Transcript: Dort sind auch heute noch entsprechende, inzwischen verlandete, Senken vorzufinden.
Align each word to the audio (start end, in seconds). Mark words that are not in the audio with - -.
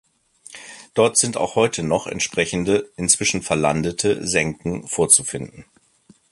Dort 0.95 1.17
sind 1.19 1.37
auch 1.37 1.53
heute 1.53 1.83
noch 1.83 2.07
entsprechende, 2.07 2.89
inzwischen 2.95 3.43
verlandete, 3.43 4.25
Senken 4.25 4.87
vorzufinden. 4.87 5.65